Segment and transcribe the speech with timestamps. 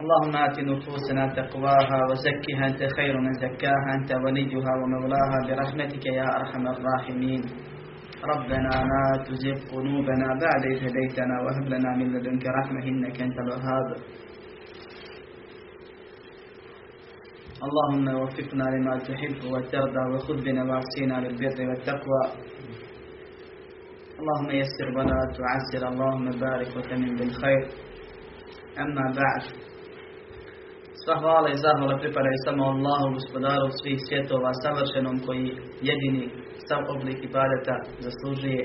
[0.00, 6.64] اللهم آت نفوسنا تقواها وزكها أنت خير من زكاها أنت وليها ومولاها برحمتك يا أرحم
[6.74, 7.42] الراحمين.
[8.32, 13.88] ربنا لا تزغ قلوبنا بعد إذ هديتنا وهب لنا من لدنك رحمة إنك أنت الوهاب.
[17.66, 22.22] اللهم وفقنا لما تحب وترضى وخذ بنواصينا للبر والتقوى.
[24.20, 27.64] اللهم يسر ولا تعسر اللهم بارك وتمن بالخير.
[28.78, 29.42] أما بعد
[31.06, 35.46] Sva hvala i zahvala pripadaju samo Allahu, gospodaru svih svjetova, savršenom koji
[35.88, 36.24] jedini
[36.66, 38.62] sav oblik ibadeta zaslužuje,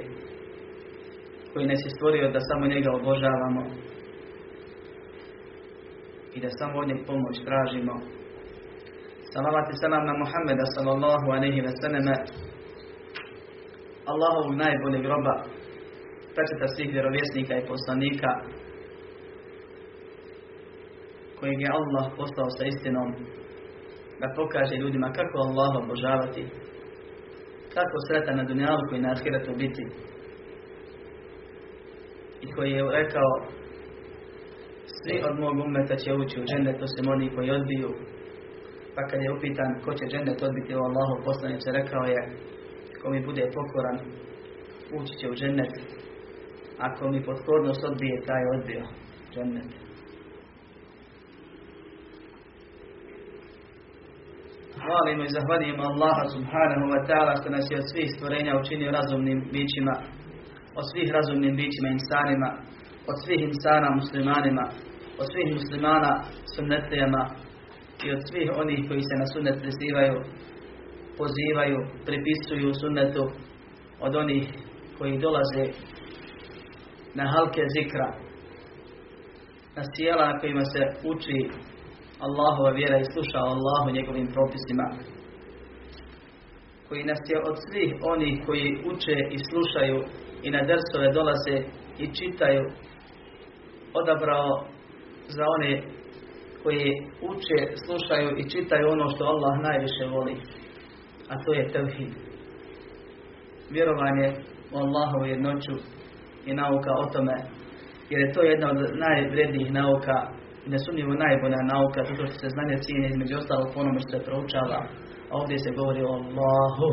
[1.51, 3.63] koji nas je stvorio da samo njega obožavamo
[6.35, 7.93] i da samo od njeg pomoć tražimo.
[9.33, 12.15] Salavat i salam na Muhammeda sallallahu alaihi ve sallame,
[14.11, 15.35] Allahovog najboljeg roba,
[16.35, 18.31] pečeta svih vjerovjesnika i poslanika,
[21.41, 23.09] kojeg je Allah poslao sa istinom
[24.19, 26.43] da pokaže ljudima kako Allah obožavati,
[27.73, 29.83] kako sretan na dunjalu koji na ahiretu biti.
[32.41, 33.31] I koji je rekao
[34.97, 37.89] svi od mog umeta će ući u džennet osim oni koji odbiju.
[38.95, 42.21] Pa kad je upitan ko će džennet odbiti u Allahu poslanice, rekao je
[43.01, 43.97] ko mi bude pokoran
[44.97, 45.73] ući će u džennet.
[46.77, 48.83] Ako mi potkornost odbije, taj odbio
[49.33, 49.80] džennet.
[54.83, 59.39] Hvalimo i zahvaljujemo Allaha subhanahu wa ta'ala što nas je od svih stvorenja učinio razumnim
[59.55, 59.95] bićima,
[60.79, 62.49] od svih razumnim bićima insanima,
[63.11, 64.65] od svih insana muslimanima,
[65.21, 66.13] od svih muslimana
[66.55, 67.23] sunnetlijama
[68.05, 70.15] i od svih onih koji se na sunnet prizivaju,
[71.19, 71.77] pozivaju,
[72.07, 73.23] pripisuju sunnetu,
[74.05, 74.45] od onih
[74.97, 75.65] koji dolaze
[77.17, 78.09] na halke zikra,
[79.75, 81.39] na sjela na kojima se uči
[82.25, 84.87] Allahova vjera i sluša Allahu njegovim propisima.
[86.87, 89.97] Koji nas je od svih onih koji uče i slušaju
[90.43, 91.57] i na drsove dolaze
[92.03, 92.63] i čitaju
[93.93, 94.49] odabrao
[95.35, 95.81] za one
[96.63, 96.85] koji
[97.31, 100.35] uče, slušaju i čitaju ono što Allah najviše voli.
[101.29, 102.11] A to je tevhid.
[103.69, 104.27] Vjerovanje
[104.73, 105.75] u Allahovu jednoću
[106.45, 107.37] i nauka o tome.
[108.09, 113.07] Jer je to jedna od najvrednijih nauka nesumnjivo najbolja nauka, zato što se znanje cijene
[113.09, 114.79] između ostalog po što se proučava.
[115.31, 116.89] Ovdje se govori o Allahu.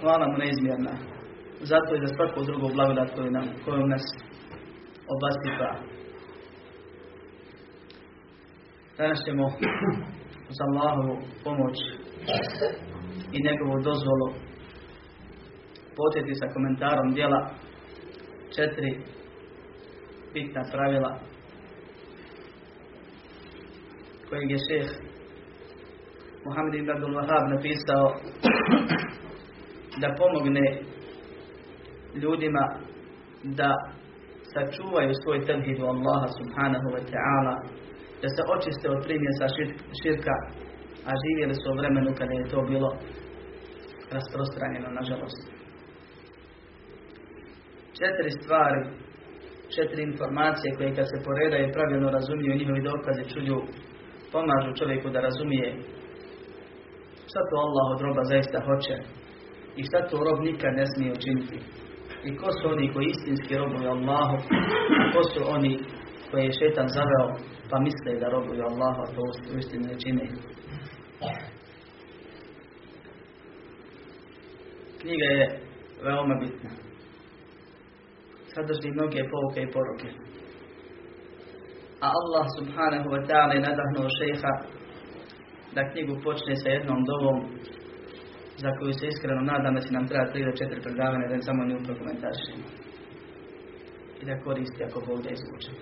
[0.00, 0.94] Hvala mu neizmjerna.
[1.60, 4.04] Zato i za svaku drugu blagodat koju, nam, koju nas
[5.14, 5.70] obasipa.
[8.98, 9.44] Danas ćemo
[10.50, 11.14] uz Allahovu
[11.44, 11.76] pomoć
[13.36, 14.28] i njegovu dozvolu
[15.96, 17.50] potjeti sa komentarom dijela
[18.58, 18.92] četiri
[20.34, 21.18] bitna pravila
[24.28, 24.88] kojeg je šeh
[26.44, 28.06] Muhammed ibn Abdul Wahab napisao
[30.00, 30.66] da pomogne
[32.22, 32.64] ljudima
[33.42, 33.70] da
[34.52, 37.54] sačuvaju svoj tevhid u Allaha subhanahu wa ta'ala
[38.22, 39.46] da se očiste od primjesa
[40.02, 40.36] širka
[41.08, 42.90] a živjeli su u vremenu kada je to bilo
[44.14, 45.57] rasprostranjeno nažalost
[48.00, 48.82] četiri stvari,
[49.76, 53.58] četiri informacije koje kad se poredaju i pravilno razumiju njihovi dokaze čuju,
[54.32, 55.68] pomažu čovjeku da razumije
[57.30, 58.96] šta to Allah od roba zaista hoće
[59.76, 61.58] i šta to rob nikad ne smije učiniti.
[62.24, 64.36] I ko su oni koji istinski robuju Allahu,
[65.00, 65.72] a ko su oni
[66.30, 67.28] koje je šetan zaveo
[67.70, 69.22] pa misle da robuju Allahu, a to
[69.54, 70.24] u istinu ne čine.
[75.00, 75.60] Knjiga je
[76.04, 76.87] veoma bitna
[78.58, 80.08] sadrži mnoge pouke i poruke.
[82.04, 84.52] A Allah subhanahu wa ta'ala je nadahnuo šeha
[85.74, 87.38] da knjigu počne sa jednom dovom
[88.62, 91.62] za koju se iskreno nadam da će nam treba 3 do 4 predavanja da samo
[91.64, 92.66] nju prokomentarišemo.
[94.20, 95.72] I da koristi ako Bog da izvuče.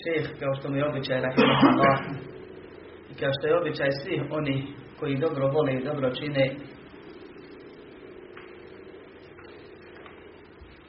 [0.00, 1.98] Šeh, kao što mu je običaj rahimahullah,
[3.10, 4.56] i kao što je običaj svih oni
[4.98, 6.44] koji dobro vole i dobro čine,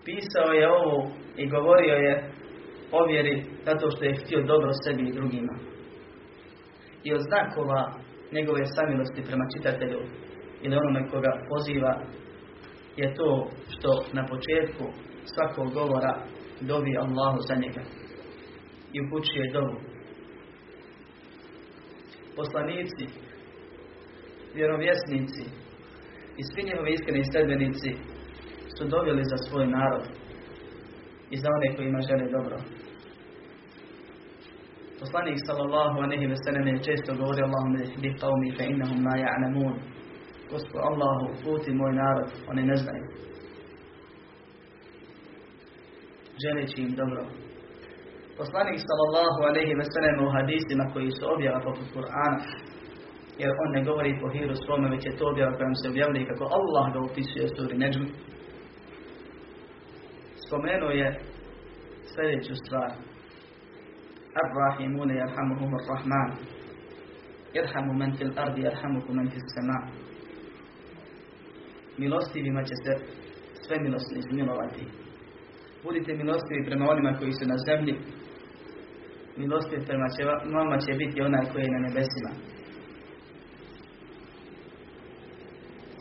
[0.07, 2.13] pisao je ovo i govorio je
[2.91, 5.53] o vjeri zato što je htio dobro sebi i drugima.
[7.03, 7.81] i od znakova
[8.31, 9.99] njegove samilosti prema čitatelju
[10.61, 11.93] ili onome koga poziva
[12.97, 14.85] je to što na početku
[15.33, 16.13] svakog govora
[16.61, 17.81] dovi Allahu za njega
[18.93, 19.77] i upućuje dovu.
[22.35, 23.05] Poslanici,
[24.55, 25.43] vjerovjesnici
[26.39, 28.16] i svi njegovi iskreni sledbenici
[28.77, 30.03] su doveli za svoj narod
[31.33, 32.57] i za one kojima žele dobro.
[34.99, 39.75] Poslanik sallallahu alejhi ve sellem je često govorio Allahumma ihdi qawmi fa innahum la ya'lamun.
[40.51, 43.05] Gospod Allahu, puti moj narod, oni ne znaju.
[46.43, 47.21] Želeći im dobro.
[48.41, 52.39] Poslanik sallallahu alejhi ve sellem u hadisima koji su objava poput Kur'ana,
[53.41, 56.45] jer on ne govori po hiru svome, već je to objava kojom se objavljuje kako
[56.57, 58.05] Allah ga upisuje u suri Neđm.
[60.47, 61.19] Spomenuo je
[62.13, 62.91] sljedeću stvar.
[64.41, 66.29] Ar-Rahimune yarhamuhum ar-Rahman.
[67.53, 69.79] Irhamu men fil ardi, yarhamukum men fil sama.
[71.97, 72.91] Milostivima će se
[73.63, 74.83] sve milostni izmilovati.
[75.83, 77.95] Budite milostivi prema onima koji su na zemlji.
[79.37, 80.23] Milostiv prema će,
[80.57, 82.31] vama će biti onaj koji je na nebesima.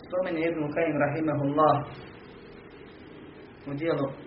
[0.05, 1.77] Spomeni Ibn Kajim Rahimahullah
[3.67, 4.26] u dijelu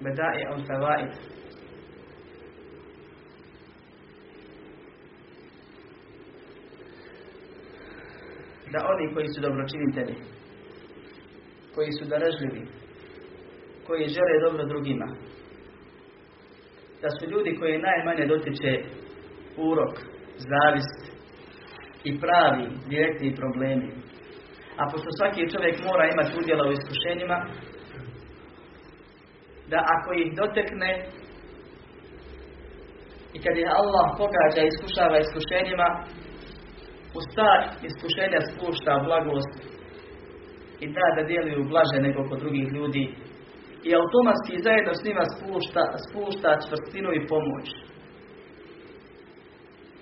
[0.00, 1.10] Al Fawaid
[8.72, 10.16] da oni koji su dobročinitelji,
[11.74, 12.62] koji su darežljivi,
[13.86, 15.08] koji žele dobro drugima,
[17.02, 18.72] da su ljudi koji najmanje dotiče
[19.56, 19.94] urok,
[20.50, 21.00] zavist
[22.04, 23.88] i pravi direktni problemi.
[24.80, 27.38] A pošto svaki čovjek mora imati udjela u iskušenjima,
[29.70, 30.90] da ako ih dotekne
[33.34, 35.88] i kad je Allah pogađa i iskušava iskušenjima,
[37.18, 39.54] u star iskušenja spušta blagost
[40.84, 43.04] i da da djeluju blaže nego kod drugih ljudi
[43.88, 47.66] i automatski zajedno s njima spušta, spušta čvrstinu i pomoć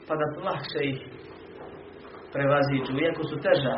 [0.06, 0.98] pa da lakše ih
[2.32, 3.76] prevaziđu, iako su teža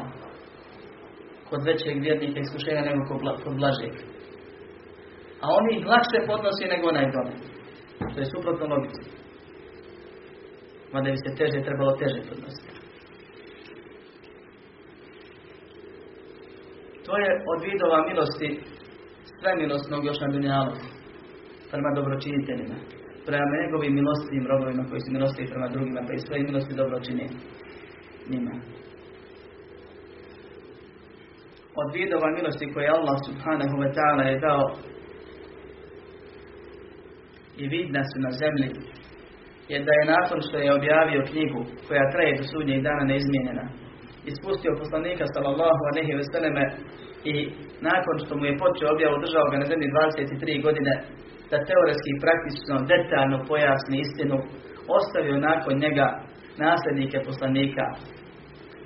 [1.49, 3.01] kod većeg vjernika iskušenja nego
[3.45, 3.95] kod blažeg.
[5.43, 7.07] A oni ih lakše podnosi nego onaj.
[8.15, 9.03] To je suprotno logici.
[10.93, 12.73] Mada bi se teže trebalo teže podnositi.
[17.07, 18.51] To je od vidova milosti
[19.41, 20.73] svemilosnog još na dunjalu
[21.71, 22.79] prema dobročiniteljima.
[23.27, 27.27] Prema njegovim milostivim robovima koji su milostivi prema drugima, pa i svoje milosti dobro čine
[28.31, 28.55] njima.
[31.81, 34.63] Od vidova milosti koje Allah subhanahu wa ta'ala je dao
[37.63, 38.69] i vidna su na zemlji
[39.73, 43.67] je da je nakon što je objavio knjigu koja traje do sudnjeg dana neizmijenjena
[44.31, 46.65] ispustio poslanika sallallahu alejhi ve selleme
[47.33, 47.35] i
[47.91, 50.93] nakon što mu je počeo objavu držao ga na zemlji 23 godine
[51.51, 54.37] da teoretski i praktično detaljno pojasni istinu
[54.99, 56.09] ostavio nakon njega
[56.67, 57.87] nasljednike poslanika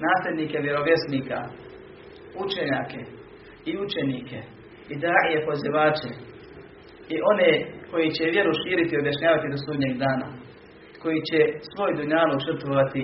[0.06, 1.38] nasljednike vjerovjesnika
[2.44, 3.00] učenjake
[3.70, 4.40] i učenike
[4.92, 6.10] i daje pozivače
[7.14, 7.50] i one
[7.92, 10.28] koji će vjeru širiti i objašnjavati do sudnjeg dana
[11.02, 11.38] koji će
[11.72, 13.02] svoj dunjalu žrtvovati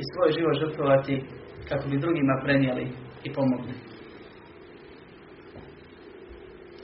[0.00, 1.14] i svoj život žrtvovati
[1.68, 2.84] kako bi drugima prenijeli
[3.26, 3.74] i pomogli.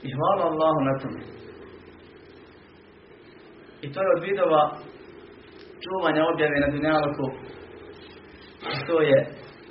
[0.07, 1.21] I hvala Allahu na tome.
[3.81, 4.63] I to je od vidova
[5.83, 7.27] čuvanja objave na dunjaluku.
[8.73, 9.17] I to je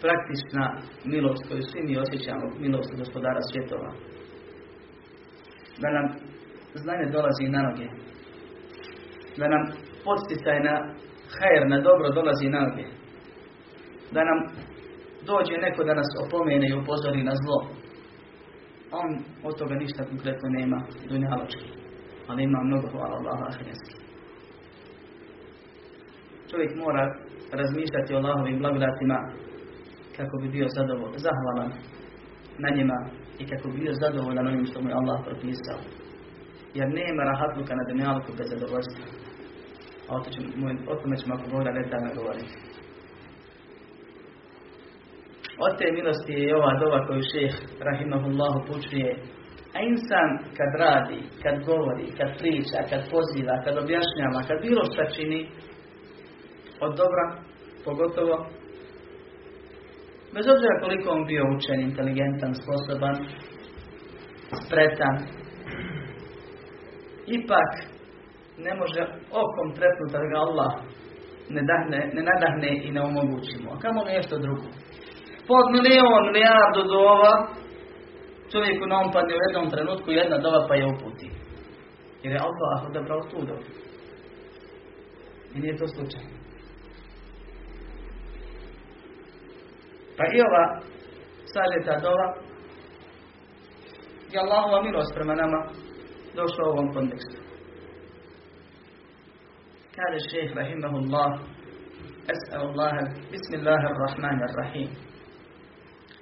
[0.04, 0.64] praktična
[1.04, 3.90] milost koju svi mi osjećamo, milost od gospodara svjetova.
[5.82, 6.06] Da nam
[6.74, 7.88] znanje dolazi na noge.
[9.38, 9.62] Da nam
[10.04, 10.74] podsticaj na
[11.34, 12.86] hajer, na dobro dolazi na noge.
[14.14, 14.38] Da nam
[15.30, 17.58] dođe neko da nas opomene i upozori na zlo.
[19.00, 19.08] On
[19.48, 20.78] od toga ništa konkretno nema
[21.08, 21.68] dunjaločki.
[22.28, 23.96] Ali ima mnogo hvala Allaha ahirenski.
[26.50, 27.04] Čovjek mora
[27.52, 29.18] razmišljati o Allahovim blagodatima
[30.16, 31.70] kako bi bio zadovoljan, zahvalan
[32.58, 32.98] na njima
[33.38, 35.78] i kako bi bio zadovoljan onim što mu je Allah propisao.
[36.74, 39.06] Jer nema rahatluka na dunjalku bez zadovoljstva.
[40.08, 40.10] A
[40.90, 42.54] o, tome ćemo ako Boga detaljno govoriti.
[45.64, 47.54] Od te milosti je ova dova koju šeh
[47.88, 49.10] Rahimahullahu pučuje.
[49.76, 55.04] A insan kad radi, kad govori, kad priča, kad poziva, kad objašnjava, kad bilo šta
[55.14, 55.40] čini,
[56.80, 57.24] od dobra,
[57.84, 58.36] pogotovo,
[60.34, 63.16] bez obzira koliko on bio učen, inteligentan, sposoban,
[64.64, 65.16] spretan,
[67.26, 67.72] ipak
[68.58, 69.00] ne može
[69.42, 70.72] okom trepnuti da ga Allah
[71.48, 73.70] ne, dahne, ne nadahne i ne omogućimo.
[73.72, 74.66] A kamo nešto drugo?
[75.46, 77.32] Pod milion, milijardu dova,
[78.52, 81.30] čovjeku na padne u jednom trenutku jedna dova pa je uputi.
[82.22, 83.64] Jer je Allah odabrao tu dovu.
[85.54, 86.34] I nije to slučajno.
[90.16, 90.64] Pa i ova
[91.52, 92.34] sažeta dova
[94.32, 95.66] je Allahova milost prema nama
[96.40, 97.36] došla u ovom kontekstu.
[99.96, 101.30] Kaže šeheh rahimahullah
[102.34, 102.94] Es'alullah
[103.34, 104.88] Bismillahirrahmanirrahim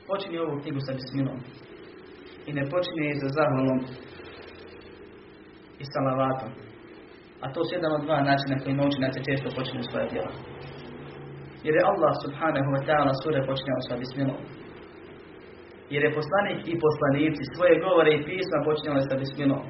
[0.08, 1.38] Počinje ovu knjigu sa bismilom
[2.48, 3.80] i ne počinje je sa zahvalom
[5.82, 6.50] i salavatom.
[7.44, 10.32] A to su jedan od dva načina koji naučinaci često počinju svoje djela.
[11.64, 14.40] Jer je Allah subhanahu wa ta'ala sure počinjao sa bismilom.
[15.92, 19.62] Jer je poslanik i poslanici svoje govore i pisma počinjali sa bismilom.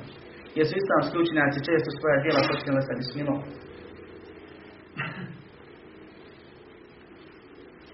[0.57, 3.39] Jer su islamski učinjaci često svoja djela počinjali sa bismilom.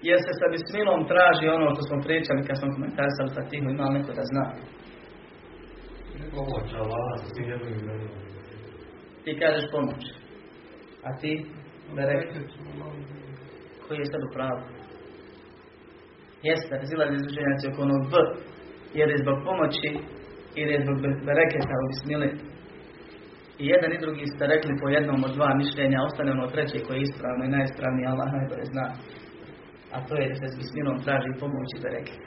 [0.07, 4.11] Jer se sa bismilom traži ono što smo pričali kad smo komentarisali Fatihu, ima neko
[4.19, 4.45] da zna.
[6.35, 7.09] Pomoć Allah,
[9.23, 10.01] Ti kažeš pomoć.
[11.07, 11.45] A ti?
[11.95, 12.49] Bereket.
[13.87, 14.61] Koji je sad u pravu?
[16.43, 18.13] Jeste, razilazi izraženjaci oko onog B.
[18.93, 19.89] Jer je zbog pomoći
[20.55, 20.97] ili je zbog
[21.27, 22.48] bereketa u bismili.
[23.61, 26.97] I jedan i drugi ste rekli po jednom od dva mišljenja, ostane ono treće koje
[26.97, 28.85] je ispravno i najispravnije, Allah najbolje zna.
[29.95, 32.21] A to je da se s bismilom traži pomoć i bereket.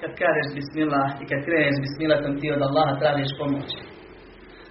[0.00, 3.68] Kad kažeš bismillah i kad kreneš bismillatom ti od Allaha tražiš pomoć.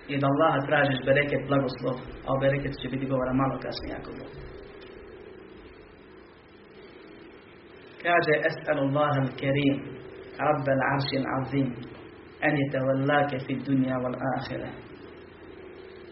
[0.09, 1.95] I od Allaha tražiš bereket, blagoslov,
[2.25, 4.31] a o bereketu će biti govora malo kasnije ako Bog.
[8.05, 9.75] Kaže Es'alullah al-Kerim,
[10.43, 11.67] Rabb al-Arši al-Azim,
[12.41, 14.71] en yatawallaka fi dunya wal akhirah.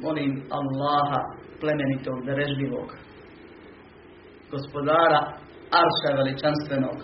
[0.01, 1.19] Molim Allaha
[1.59, 2.89] plemenitog, darežljivog,
[4.51, 5.21] gospodara
[5.81, 6.97] Arša veličanstvenog,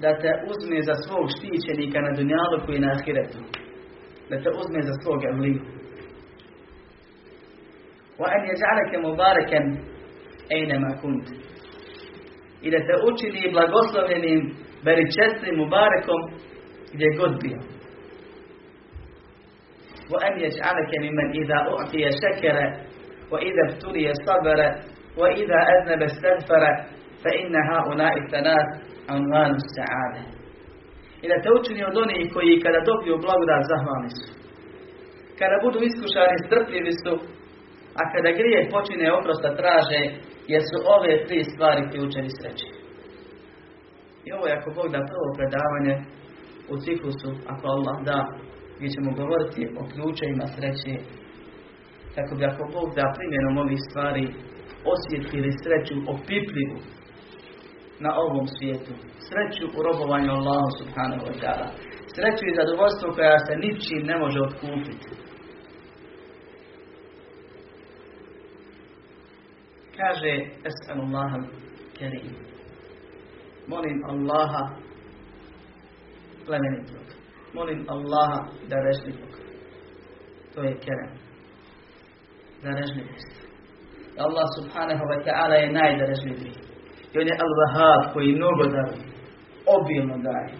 [0.00, 3.38] da te uzme za svog štićenika na dunjalu i na ahiretu.
[4.30, 5.60] Da te uzme za svog evliju.
[8.18, 9.66] Wa an mubarakan
[10.56, 11.26] aynama kunt.
[12.62, 14.40] I da te učini blagoslovljenim,
[14.84, 16.20] beričestnim mubarekom
[16.92, 17.73] gdje god bio.
[21.40, 22.66] Idha u'tiya shakara
[23.30, 24.68] wa idha ibtuliya sabara
[25.16, 26.70] wa idha aznaba istaghfara
[27.22, 28.70] fa inna ha'ula'i thalath
[29.08, 30.22] anvanu sa'ade.
[31.22, 34.26] I da te učini od onih koji kada dobiju blagodat zahvalni su.
[35.38, 37.12] Kada budu iskušani strpljivi su,
[38.00, 40.02] a kada grije počine oprosta traže,
[40.52, 42.68] jer su ove tri stvari ključevi sreći.
[44.26, 45.94] I ovo je ako Bog da prvo predavanje
[46.72, 48.18] u ciklusu, ako Allah da,
[48.84, 50.92] gdje ćemo govoriti o ključevima sreće,
[52.14, 54.24] kako bi ako Bog da primjenom ovih stvari
[54.94, 56.78] osjetili sreću opipljivu
[58.04, 58.92] na ovom svijetu.
[59.28, 61.68] Sreću u robovanju Allahu subhanahu wa ta'ala.
[62.14, 65.08] Sreću i zadovoljstvo koja se ničim ne može otkupiti.
[69.98, 70.32] Kaže
[70.70, 71.30] Es'alullah
[71.98, 72.34] kerim.
[73.66, 74.64] Molim Allaha
[76.46, 77.23] plemenitog.
[77.54, 79.32] Molim Allaha darežljivog.
[80.54, 81.12] To je kerem.
[82.62, 83.34] Darežljivost.
[84.18, 86.54] Allah subhanahu wa ta'ala je najdarežljiviji.
[87.12, 88.98] I on je Al-Wahab koji mnogo daje,
[89.76, 90.54] obilno daje.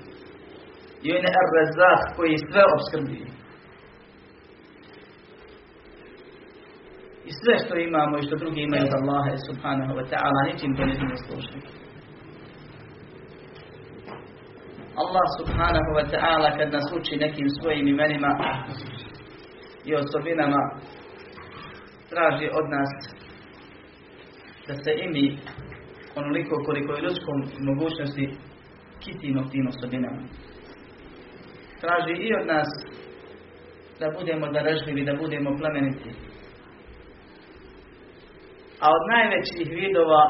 [1.03, 3.27] I on je Ar-Razak koji sve obskrbuje.
[7.29, 10.87] I sve što imamo i što drugi imaju od Allaha subhanahu wa ta'ala, ničim to
[10.87, 11.17] ne znamo
[15.03, 18.31] Allah subhanahu wa ta'ala kad nas uči nekim svojim imenima
[19.85, 20.61] i osobinama
[22.11, 22.91] traži od nas
[24.67, 25.39] da se imi
[26.17, 28.31] onoliko koliko je ljudskom mogućnosti
[29.05, 30.23] kitimo tim osobinama.
[31.81, 32.69] Traži i od nas
[34.01, 36.11] da budemo darežljivi, da budemo plemeniti.
[38.81, 40.23] A od najvećih vidova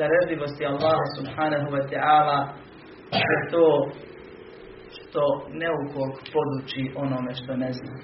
[0.00, 2.61] darežljivosti Allaha subhanahu wa ta'ala
[3.18, 3.90] je to
[4.94, 7.94] što neukog poduči onome što ne zna.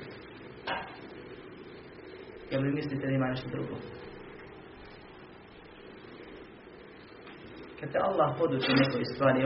[2.51, 3.75] Jel vi mislite da ima nešto drugo?
[7.81, 9.45] Kad te Allah poduči nekoj stvari,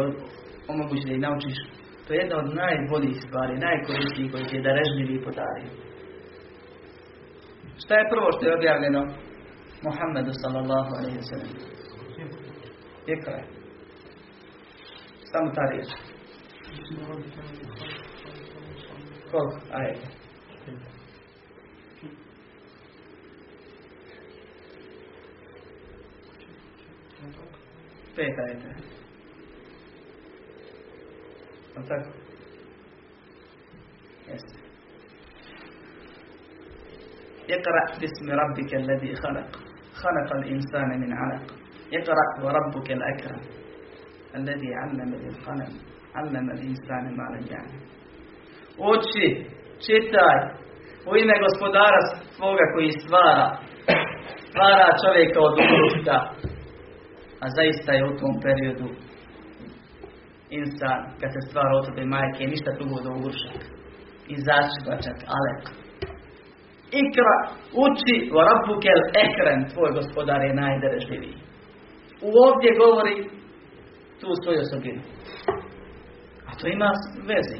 [0.69, 1.57] omogući da ih naučiš,
[2.07, 5.71] to je jedna od najboljih stvari, najkoristnijih koji ti je darežljivi i podario.
[7.85, 9.03] Šta je prvo što je objavljeno
[9.87, 11.53] Muhammedu sallallahu alaihi wa sallam?
[13.07, 13.62] Ikra
[15.33, 15.89] tam tarih.
[19.31, 19.59] Koliko?
[19.73, 20.07] Ajde.
[28.17, 28.71] Pet ajde.
[31.77, 32.11] Ali tako?
[34.29, 34.63] Jeste.
[37.51, 39.51] اقرأ باسم ربك الذي خلق
[39.95, 41.47] خلق الإنسان من علق
[41.93, 43.62] اقرأ وربك الأكرم
[44.36, 45.74] الذي علم بالقلم
[46.16, 47.88] علم الإنسان ما لم يعلم
[48.78, 49.28] Uči,
[49.86, 50.40] čitaj,
[51.10, 52.02] u ime gospodara
[52.36, 53.48] svoga koji stvara,
[54.50, 56.18] stvara čovjeka od uruška,
[57.44, 58.90] a zaista je u tom periodu
[60.50, 63.58] insan, kad se stvara od tebe majke, ništa drugo do urušak.
[64.34, 65.64] I začbačak, alek.
[67.02, 67.36] Ikra,
[67.86, 71.38] uči, o rabbukel ekrem, tvoj gospodar je najderežljiviji.
[72.28, 73.16] U ovdje govori
[74.23, 75.03] tu svoju osobinu.
[76.49, 76.91] A to ima
[77.31, 77.59] veze.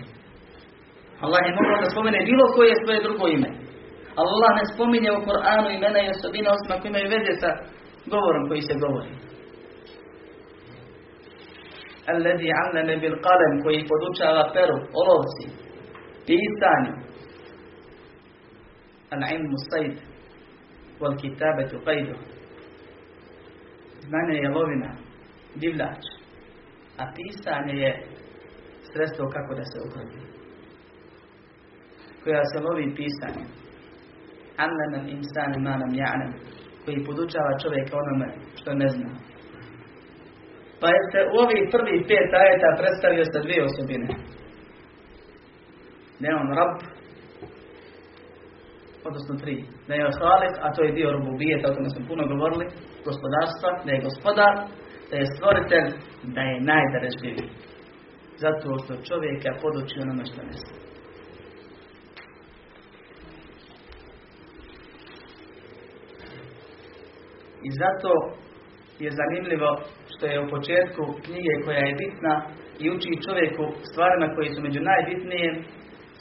[1.25, 3.51] Allah je mogao da spomene bilo koje svoje drugo ime.
[4.23, 7.51] Allah ne spominje u Koranu imena i osobine osim ako imaju veze sa
[8.13, 9.13] govorom koji se govori.
[12.13, 15.47] Alladhi allame bil qalem koji podučava peru, olovci,
[16.27, 16.95] pisanju.
[19.15, 19.97] Al-ilmu sajd,
[21.01, 22.17] wal kitabetu qajdu.
[24.07, 24.91] Znanje je lovina,
[25.55, 26.03] divljač,
[27.03, 27.93] a pisanje je
[28.93, 30.17] sredstvo kako da se ukloni.
[32.25, 33.49] Koja se lovi pisanjem.
[34.65, 36.33] Allama insane ma nam ja'lam,
[36.85, 38.29] koji podučava čovjeka onome
[38.59, 39.11] što ne zna.
[40.81, 44.09] Pa je se u ovih prvih pet ajeta predstavio sa dvije osobine.
[46.25, 46.75] Je on rab,
[49.09, 49.57] odnosno tri.
[49.89, 52.67] Da je halik, a to je dio rububijeta, o tome smo puno govorili,
[53.09, 54.55] gospodarstva, da je gospodar,
[55.35, 55.89] stvoritelj,
[56.35, 57.51] da je najdarežljiviji.
[58.37, 60.75] Zato što čovjeka poduči onome što ne zna.
[67.67, 68.11] I zato
[68.99, 69.71] je zanimljivo
[70.13, 72.35] što je u početku knjige koja je bitna
[72.83, 75.49] i uči čovjeku stvarima koji su među najbitnije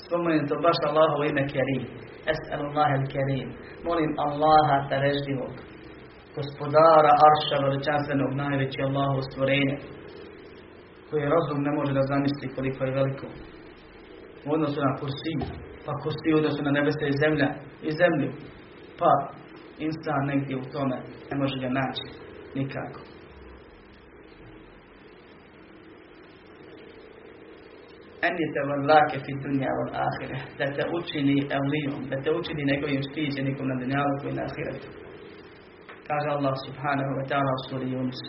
[0.06, 1.84] spomenuto baš Allahovo ime Kerim.
[2.34, 3.50] Es'alullah al-Kerim.
[3.88, 5.54] Molim Allaha tarežljivog,
[6.36, 9.78] gospodara Arša veličanstvenog najveći Allahu stvorenja
[11.10, 13.28] koje razum ne može da zamisli koliko je veliko.
[14.46, 15.34] U odnosu na kursi,
[15.86, 17.50] pa kursi u odnosu na nebesa i zemlja
[17.88, 18.30] i zemlju,
[19.00, 19.12] pa
[19.88, 20.98] insan negdje u tome
[21.30, 22.06] ne može ga naći
[22.56, 23.02] nikako.
[28.28, 32.70] En je te vallake fi dunja od ahire, da te učini evlijom, da te učini
[32.72, 35.01] njegovim štićenikom na dunjalu i na ahiretu.
[36.66, 38.22] Subhanahu wa ta'ala u suri Yunus.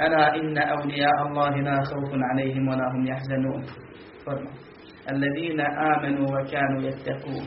[0.00, 3.62] ألا إن أولياء الله لا خوف عليهم ولا هم يحزنون
[4.26, 4.50] فرما
[5.10, 7.46] الذين آمنوا وكانوا يتقون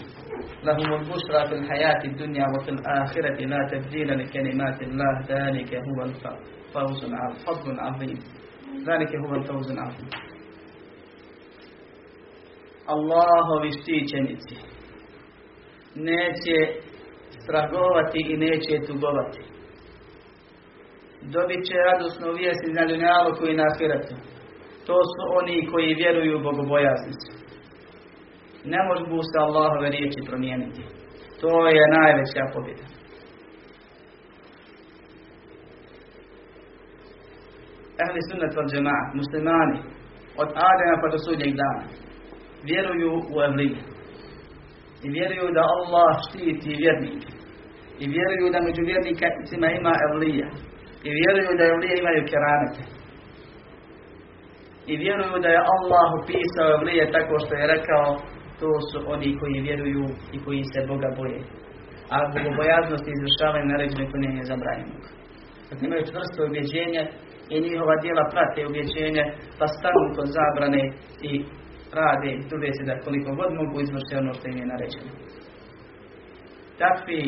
[0.64, 7.04] لهم البشرى في الحياة الدنيا وفي الآخرة لا تبديل لكلمات الله ذلك هو الفوز
[7.68, 8.20] العظيم
[8.88, 10.10] ذلك هو الفوز العظيم
[12.88, 14.56] Allahovi štićenici
[15.96, 16.58] neće
[17.46, 19.42] strahovati i neće tugovati.
[21.36, 24.16] Dobit će radosnu vijest na dunjalu koji na.
[24.88, 27.32] To su oni koji vjeruju bogobojaznicu.
[28.72, 30.84] Ne mogu se Allahove riječi promijeniti.
[31.42, 32.86] To je najveća pobjeda.
[38.04, 38.70] Ehli sunnet od
[39.20, 39.80] muslimani,
[40.42, 41.86] od Adama pa do sudnjeg dana,
[42.70, 43.82] vjeruju u Evlije.
[45.04, 47.35] I vjeruju da Allah štiti vjernike.
[48.04, 50.50] I vjeruju da među vjernicima ima Evlija.
[51.08, 52.84] I vjeruju da Evlije imaju keramete.
[54.92, 58.08] I vjeruju da je Allah upisao Evlije tako što je rekao
[58.60, 60.06] to su oni koji vjeruju
[60.36, 61.42] i koji se Boga boje.
[62.14, 65.04] A bogobojaznost izvršavaju naređene koje nije zabranjenog.
[65.70, 67.04] Dakle, imaju čvrsto ubjeđenje
[67.54, 69.24] i njihova djela prate ubjeđenje,
[69.60, 70.84] pa stanu kod zabrane
[71.30, 71.32] i
[72.00, 75.12] rade i trude se da koliko god mogu izvršiti ono što im je naređeno.
[76.84, 77.22] Takvi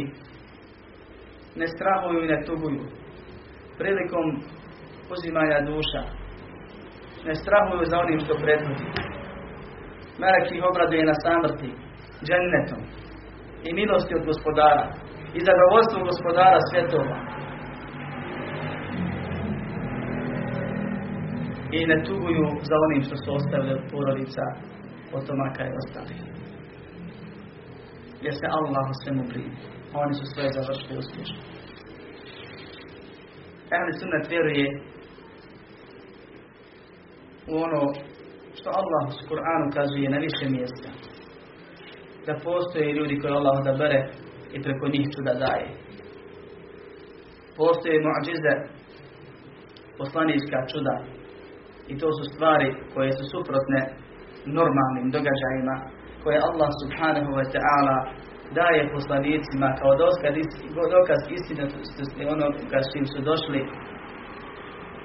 [1.60, 2.84] ne strahuju i ne tuguju
[3.78, 4.26] prilikom
[5.14, 6.04] uzimanja duša.
[7.28, 8.86] Ne strahuju za onim što prethodi.
[10.22, 11.70] Melek ih obraduje na samrti,
[12.28, 12.82] džennetom
[13.68, 14.86] i milosti od gospodara
[15.38, 17.18] i zadovoljstvom gospodara svjetova.
[21.78, 24.44] I ne tuguju za onim što su ostavili od porodica,
[25.12, 26.22] potomaka i ostalih.
[28.22, 29.77] Jer se Allah o svemu brine.
[30.04, 31.40] Oni su sve završili uspješno.
[33.76, 34.68] Ehli sunnet vjeruje
[37.52, 37.82] u ono
[38.58, 40.90] što Allah u Kur'anu kazuje na više mjesta.
[42.26, 44.00] Da postoje ljudi koje Allah odabere
[44.56, 45.68] i preko njih čuda daje.
[47.58, 48.54] Postoje mu'đize
[50.00, 50.96] poslanička čuda.
[51.92, 53.80] I to su stvari koje su suprotne
[54.60, 55.76] normalnim događajima
[56.24, 57.98] koje Allah subhanahu wa ta'ala
[58.60, 60.36] daje poslanicima kao dokaz,
[60.96, 63.62] dokaz istinitosti onoga s čim su došli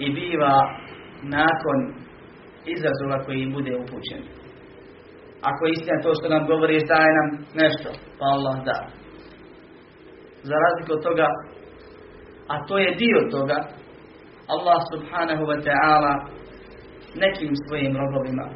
[0.04, 0.56] i biva
[1.38, 1.78] nakon
[2.74, 4.22] izazova koji im bude upućen.
[5.50, 7.28] Ako je istina to što nam govori, daje nam
[7.62, 8.78] nešto, pa Allah da.
[10.48, 11.28] Za razliku od toga,
[12.52, 13.58] a to je dio toga,
[14.54, 16.12] Allah subhanahu wa ta'ala
[17.24, 18.46] nekim svojim robovima,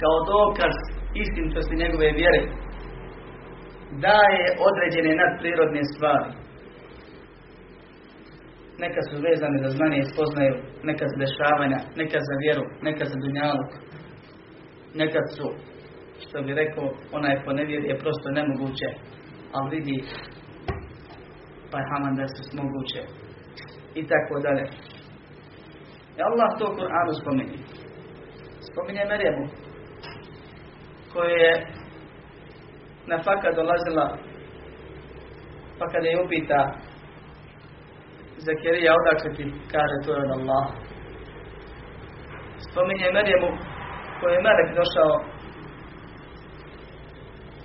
[0.00, 0.74] kao dokaz
[1.22, 2.42] istinitosti njegove vjere,
[4.06, 6.30] daje određene nadprirodne stvari.
[8.84, 13.16] Neka su vezane za znanje i spoznaju, neka za dešavanja, neka za vjeru, neka za
[13.22, 13.70] dunjaluk.
[14.94, 15.46] Nekad su,
[16.22, 18.88] što bi rekao, onaj ko ne vjeri je prosto nemoguće,
[19.52, 19.96] ali vidi
[21.70, 23.00] pa je haman da su moguće.
[23.94, 24.64] I tako dalje.
[26.16, 27.58] I Allah to u Kur'anu spominje.
[28.68, 29.44] Spominje Merjemu,
[31.12, 31.77] koja je
[33.08, 34.06] na fakat dolazila,
[35.78, 36.60] pa kada je upita
[38.46, 40.66] Zakirija odakle ti kaže to je od Allah.
[42.70, 43.50] Spominje Merjemu
[44.20, 45.12] koji je Melek došao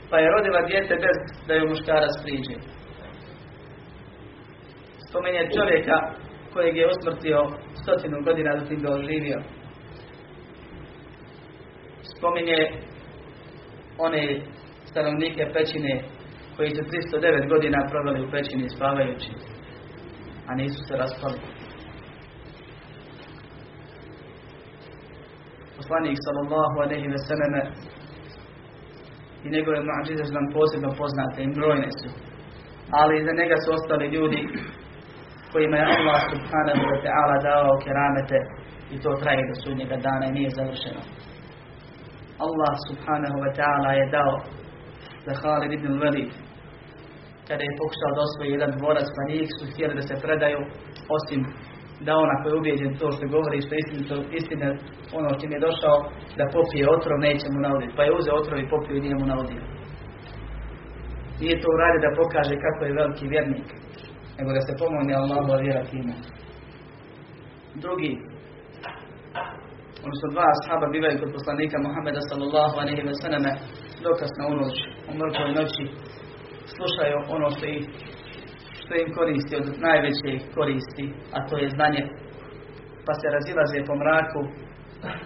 [0.10, 2.58] pa je rodila dijete bez da ju muškarac priđe.
[5.10, 5.98] Spominje čovjeka
[6.54, 7.40] kojeg je usmrtio
[7.82, 9.40] stotinu godina dok ga oživio.
[12.18, 12.60] Spominje
[13.98, 14.42] one
[14.94, 15.94] stanovnike pećine
[16.56, 19.32] koji su 309 godina proveli u pećini spavajući,
[20.50, 21.40] a nisu se raspali.
[25.78, 27.62] Poslanik sallallahu alaihi ve selleme
[29.46, 32.08] i njegove mađize su nam posebno poznate i brojne su.
[33.00, 34.42] Ali iza njega su ostali ljudi
[35.52, 38.40] kojima je Allah subhanahu wa ta'ala dao keramete
[38.94, 41.02] i to traje do sudnjega dana i nije završeno.
[42.46, 44.34] Allah subhanahu wa ta'ala je dao
[45.26, 46.32] za Khalid ibn Velid
[47.48, 50.60] kada je pokušao da osvoji jedan dvorac pa njih su htjeli da se predaju
[51.18, 51.42] osim
[52.06, 54.68] da ona koji je ubijeđen to što govori što istinito, istina
[55.18, 55.98] ono čim je došao
[56.38, 59.26] da popije otrov neće mu navoditi pa je uzeo otrov i popio i nije mu
[59.34, 59.64] navodio
[61.42, 63.68] nije to uradi da pokaže kako je veliki vjernik
[64.38, 66.14] nego da se pomogne Allahu vjera time
[67.84, 68.14] drugi
[70.06, 73.46] odnosno dva ashaba bivaju kod poslanika Muhammeda sallallahu alaihi wa sallam
[74.08, 74.76] dokasno u noć,
[75.10, 75.86] u mrkoj noći,
[76.76, 77.84] slušaju ono što, ih,
[78.82, 82.04] što im koristi od najveće koristi, a to je znanje,
[83.06, 84.42] pa se razilaze po mraku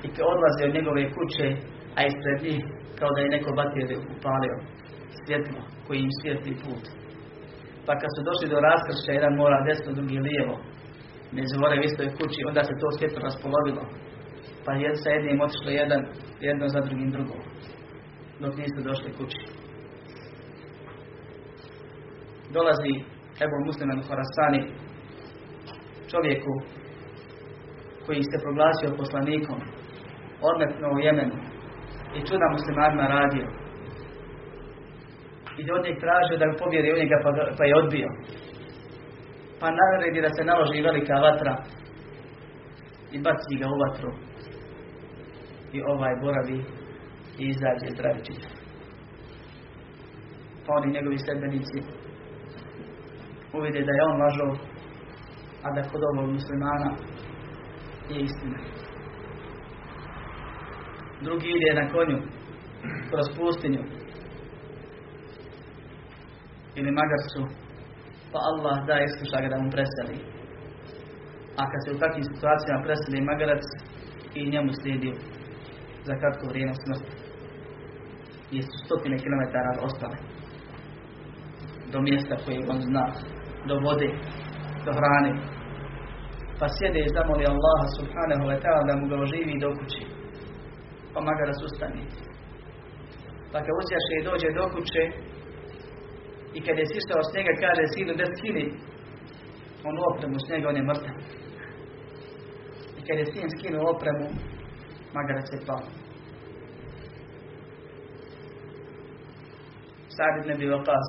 [0.06, 1.48] i odlaze od njegove kuće,
[1.98, 2.64] a ispred njih
[3.00, 4.58] kao da je neko batir upalio
[5.22, 6.84] svjetlo koji im svijetli put.
[7.86, 10.56] Pa kad su došli do raskršća, jedan mora desno, drugi lijevo,
[11.36, 13.84] ne zavore u istoj kući, onda se to svjetlo raspolovilo.
[14.66, 16.02] Pa jed sa jednim otišlo jedan,
[16.48, 17.42] jedno za drugim drugom
[18.40, 19.42] dok nisu došli kući.
[22.54, 22.94] Dolazi
[23.44, 24.62] Ebu Musliman Horasani,
[26.12, 26.54] čovjeku
[28.06, 29.60] koji se proglasio poslanikom,
[30.50, 31.38] odmetno u Jemenu
[32.18, 33.46] i čuda muslimanima radio.
[35.62, 38.10] I od njeg tražio da ga pobjeri u njega pa, pa je odbio.
[39.60, 41.54] Pa naredi da se naloži velika vatra
[43.16, 44.12] i baci ga u vatru.
[45.76, 46.58] I ovaj boravi
[47.40, 48.22] i izađe zdravi.
[50.66, 51.80] Pa oni njegovi sedbenici
[53.54, 54.52] uvide da je on lažov,
[55.66, 56.90] a da kod ovog muslimana
[58.10, 58.60] je istina.
[61.22, 62.20] Drugi ide na konju
[63.10, 63.84] kroz pustinju
[66.76, 67.42] ili magarcu,
[68.32, 70.18] pa Allah da iskuša ga da mu preseli.
[71.60, 73.66] A kad se u takvim situacijama preseli magarac
[74.40, 75.12] i njemu slijedi
[76.08, 77.27] za kratko vrijeme smrti
[78.52, 80.18] i su stotine kilometara ostale
[81.92, 83.06] do mjesta koje on zna,
[83.70, 84.10] do vode,
[84.86, 85.32] do hrane.
[86.60, 90.04] Pa sjede i zamoli Allaha subhanahu wa ta'ala da mu ga oživi do kući.
[91.14, 92.04] Pa magara sustani.
[93.52, 95.04] Pa kad uzjaše i dođe do kuće
[96.58, 98.66] i kad je sišao s njega kaže sinu da skini
[99.90, 101.18] onu opremu s njega, on je mrtav.
[102.98, 104.28] I kad je sin skinuo opremu,
[105.18, 106.07] magarac je pao.
[110.18, 111.08] Sa'd ibn Abi Waqas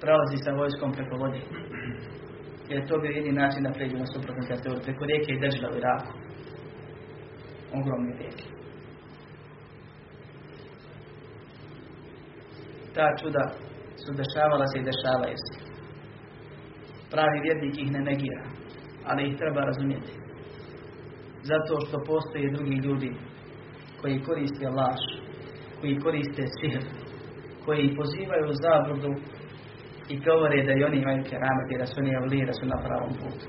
[0.00, 1.40] prelazi sa vojskom preko vode.
[2.68, 4.82] Jer je to bio jedini način da pređu na suprotnu teritoriju.
[4.82, 6.12] Preko rijeke i Dežla u Iraku.
[7.78, 8.46] Ogromne rijeke.
[12.94, 13.44] Ta čuda
[14.02, 15.54] su dešavala se i dešavaju se.
[17.10, 18.44] Pravi vjernik ih ne negira.
[19.04, 20.12] ali ih treba razumjeti.
[21.42, 23.12] Zato što postoje drugi ljudi
[24.00, 25.02] koji koriste laž,
[25.80, 27.01] koji koriste sihr,
[27.64, 29.12] koji pozivaju zabludu
[30.12, 32.78] i govore da i oni imaju keramet i da su oni avli, da su na
[32.84, 33.46] pravom putu.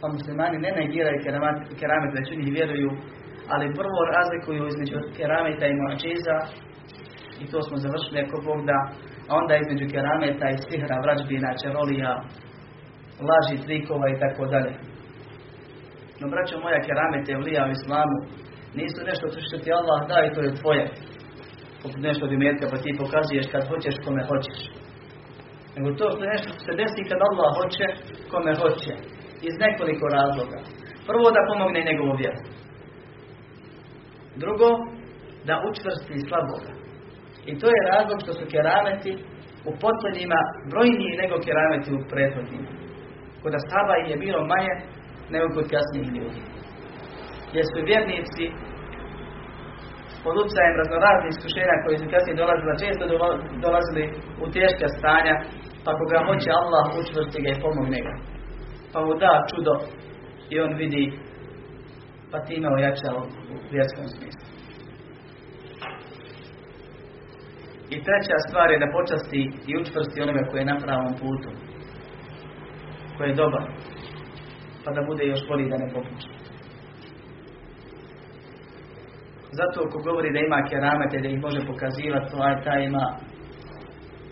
[0.00, 1.18] Pa muslimani ne negiraju
[1.80, 2.90] keramet, već u vjeruju,
[3.52, 6.36] ali prvo razlikuju između kerameta i moačiza
[7.42, 8.78] i to smo završili ako Bog da,
[9.28, 12.12] a onda između kerameta i sihra, vrađbina, čarolija,
[13.28, 14.72] laži, trikova i tako dalje.
[16.20, 18.18] No, braćo moja, keramete vlija u islamu
[18.78, 20.84] nisu nešto što ti Allah da i to je tvoje.
[22.06, 24.60] Nešto od imetka pa ti pokazuješ kad hoćeš kome hoćeš.
[25.76, 27.86] Nego to što nešto što se desi kad Allah hoće
[28.32, 28.94] kome hoće.
[29.48, 30.58] Iz nekoliko razloga.
[31.08, 32.42] Prvo da pomogne njegovu vjeru.
[34.42, 34.68] Drugo,
[35.48, 36.72] da učvrsti slaboga.
[37.50, 39.12] I to je razlog što su kerameti
[39.68, 40.40] u potpunjima
[40.70, 42.70] brojniji nego kerameti u prethodnjima.
[43.42, 44.74] Kod Ashaba je bilo manje
[45.32, 46.40] nego kod kasnijih ljudi.
[47.56, 48.44] Jer su vjernici
[50.24, 53.04] pod utjecajem raznoraznih iskušenja koji su kasnije dolazili, često
[53.66, 54.04] dolazili
[54.42, 55.34] u teška stanja,
[55.84, 58.14] pa koga hoće Allah učvrsti ga i pomogne ga.
[58.92, 59.74] Pa mu da čudo
[60.52, 61.04] i on vidi
[62.30, 63.22] pa time ojača u
[63.74, 64.46] vjerskom smislu.
[67.94, 71.50] I treća stvar je da počasti i učvrsti onoga koji je na pravom putu.
[73.16, 73.64] Koji je dobar.
[74.84, 76.39] Pa da bude još bolji da ne popušta.
[79.58, 83.06] Zato ko govori da ima keramete, da ih može pokazivati, taj ima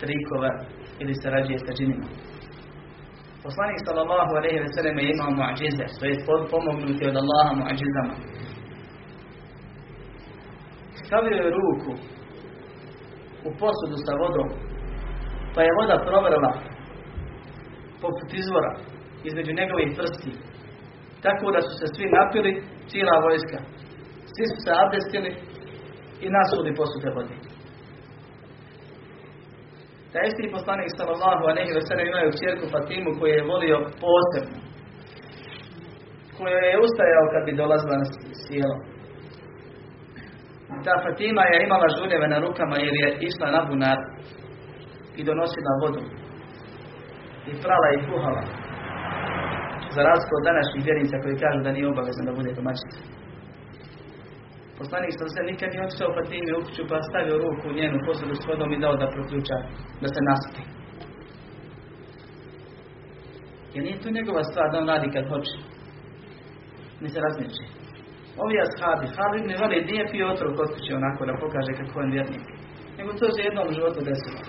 [0.00, 0.50] trikova
[1.02, 2.08] ili sarađuje sa džinima.
[3.44, 6.14] Poslanik sallallahu alejhi ve sellem je imao mu'džize, to je
[6.52, 8.14] pomognuti od Allaha mu'džizama.
[11.04, 11.92] Stavio je ruku
[13.48, 14.48] u posudu sa vodom,
[15.54, 16.52] pa je voda provrla
[18.02, 18.72] poput izvora
[19.28, 20.32] između njegovih prsti,
[21.24, 22.52] tako da su se svi napili,
[22.90, 23.58] cijela vojska.
[24.38, 25.30] Svi su se abdestili
[26.24, 27.36] i nasuli posude vode.
[30.12, 34.58] Taj isti poslanik sallallahu alejhi ve sellem imaju kćerku Fatimu koju je volio posebno.
[36.36, 38.06] Koju je ustajao kad bi dolazila na
[38.42, 38.76] sjelo.
[40.84, 43.98] Ta Fatima je imala žuljeve na rukama jer je išla na bunar
[45.18, 46.02] i donosila vodu.
[47.50, 48.42] I prala i kuhala.
[49.94, 53.17] Za razliku od današnjih vjernica koji kažu da nije obavezno da bude domaćica.
[54.78, 58.34] Poslanik sam se nikad nije otišao Fatimi u kuću pa stavio ruku u njenu posudu
[58.36, 59.56] s vodom i dao da proključa,
[60.02, 60.62] da se naspi.
[63.74, 65.56] Jer nije to njegova stvar da on radi kad hoće.
[67.02, 67.64] Ne se razmiče.
[68.42, 72.46] Ovi ashabi, Halid ne vali nije pio otrov kod onako da pokaže kako je vjernik.
[72.98, 74.40] Nego to se jednom u životu desilo.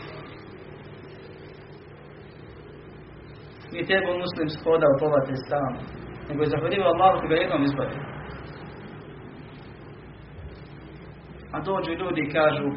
[3.71, 5.81] Nije tebe muslim shodao povate stavama.
[6.29, 8.18] Nego je zahvaljivo Allah ga jednom izbavio.
[11.53, 12.67] A dođu ljudi i kažu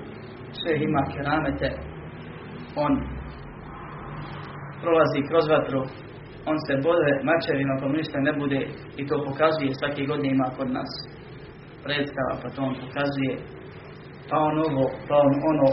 [0.61, 1.69] sve ima keramete,
[2.85, 2.93] on
[4.83, 5.81] prolazi kroz vatru,
[6.51, 8.61] on se bode mačevima pa ništa ne bude
[9.01, 10.91] i to pokazuje svake godine ima kod nas
[11.85, 13.35] predstava pa to on pokazuje.
[14.29, 15.69] Pa on ovo, pa on ono.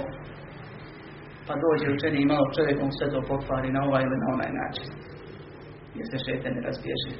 [1.47, 4.89] Pa dođe učeni i malo čovjekom sve to pokvari na ovaj ili na onaj način.
[5.97, 7.13] Jer se šete ne razbježi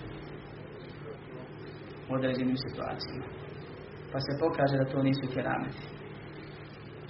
[2.09, 3.38] u određenim situacijama
[4.11, 5.83] pa se pokaže da to nisu kerameti.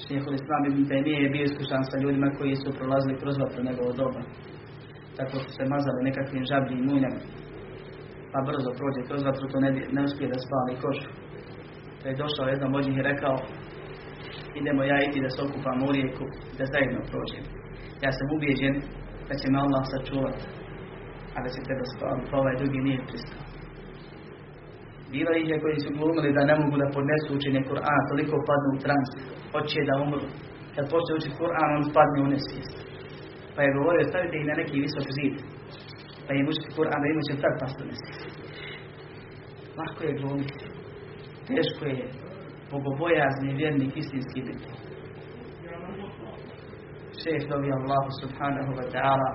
[0.04, 3.92] Šehol Islam ibn Taymiye je bio iskušan sa ljudima koji su prolazili kroz vatru njegovo
[4.02, 4.22] doba.
[5.18, 7.22] Tako su se mazali nekakvim žabljim munjama.
[8.32, 11.10] Pa brzo prođe kroz vatru, to ne, ne uspije da spali kožu.
[12.00, 13.36] To je došao jednom od njih i rekao
[14.60, 16.26] idemo ja i ti da se okupamo u rijeku,
[16.58, 17.44] da zajedno prođem.
[18.04, 18.76] Ja sam ubijeđen
[19.30, 20.44] da će me Allah sačuvati,
[21.36, 23.49] a da će tebe spavati, pa ovaj drugi nije pristao.
[25.14, 28.70] Bilo ih je koji su glumili da ne mogu da podnesu učenje Kur'ana, toliko padnu
[28.74, 29.10] u trans,
[29.54, 30.28] hoće da umru.
[30.76, 32.76] Kad počne učiti Kur'an, on spadne u nesvijest.
[33.56, 35.36] Pa je govorio, stavite ih na neki visok zid,
[36.26, 38.30] pa im učiti Kur'an, da im će tad pasti u nesvijest.
[39.80, 40.66] Lako je glumiti.
[41.50, 42.04] Teško je
[42.72, 44.68] bogobojazni vjernik istinski biti.
[47.22, 49.30] Šeh dobi Allahu subhanahu wa ta'ala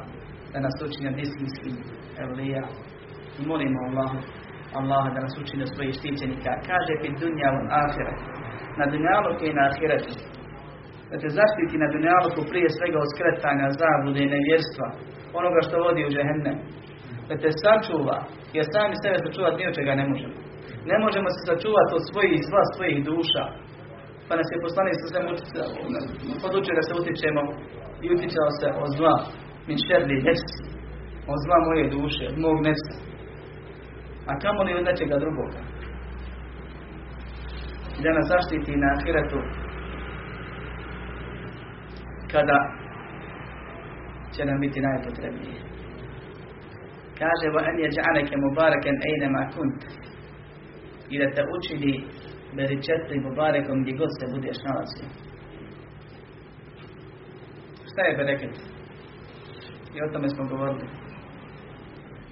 [0.53, 1.77] da nas učinja istinskim
[2.25, 2.65] evlija.
[3.49, 4.19] Molimo Allahu
[4.79, 6.53] Allah da nas učini svojih štićenika.
[6.71, 8.21] Kaže fi dunja u ahiret.
[8.81, 10.13] Na dunjaluku i na ahiretu.
[11.11, 14.89] Da te zaštiti na dunjaluku prije svega od skretanja, zabude i nevjerstva.
[15.41, 16.59] Onoga što vodi u džehennem.
[17.29, 18.19] Da te sačuva.
[18.57, 20.37] Jer sami sebe sačuvati ni od čega ne možemo.
[20.91, 23.45] Ne možemo se sačuvati od svojih zla, svojih duša.
[24.29, 25.25] Pa nas je poslanik sa svem
[26.43, 27.43] podučio da se utičemo
[28.05, 29.17] i utičao se od zla.
[29.69, 30.63] Min šerli nefsi.
[31.33, 33.14] Od zla moje duše, od mog nefsa
[34.27, 35.61] A kamo li od nečega drugoga?
[38.03, 39.41] Da nas zaštiti na ahiretu
[42.33, 42.59] kada
[44.37, 45.61] će nam biti najpotrebnije.
[47.19, 49.81] Kaže, wa an yaj'alaka mubarakan aynama kunt.
[51.13, 51.95] I da te učini
[52.57, 55.09] beričetli mubarekom gdje god se budeš nalazio.
[57.91, 58.55] Šta je bereket?
[59.95, 61.04] I o tome smo govorili.